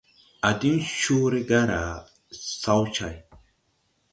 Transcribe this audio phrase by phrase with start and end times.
[0.47, 1.81] À diŋ coore garà
[2.61, 3.17] sawcày.